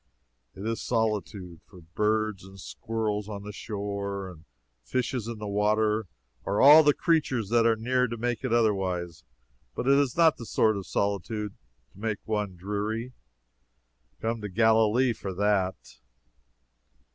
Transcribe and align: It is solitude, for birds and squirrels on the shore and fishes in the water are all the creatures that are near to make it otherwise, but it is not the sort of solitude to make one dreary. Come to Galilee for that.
It 0.55 0.65
is 0.65 0.81
solitude, 0.81 1.61
for 1.63 1.81
birds 1.81 2.43
and 2.43 2.59
squirrels 2.59 3.29
on 3.29 3.43
the 3.43 3.51
shore 3.53 4.31
and 4.31 4.45
fishes 4.83 5.27
in 5.27 5.37
the 5.37 5.45
water 5.47 6.07
are 6.43 6.59
all 6.59 6.81
the 6.81 6.95
creatures 6.95 7.49
that 7.49 7.67
are 7.67 7.75
near 7.75 8.07
to 8.07 8.17
make 8.17 8.43
it 8.43 8.51
otherwise, 8.51 9.23
but 9.75 9.87
it 9.87 9.99
is 9.99 10.17
not 10.17 10.37
the 10.37 10.45
sort 10.47 10.75
of 10.75 10.87
solitude 10.87 11.53
to 11.93 11.99
make 11.99 12.17
one 12.25 12.55
dreary. 12.55 13.13
Come 14.19 14.41
to 14.41 14.49
Galilee 14.49 15.13
for 15.13 15.35
that. 15.35 15.77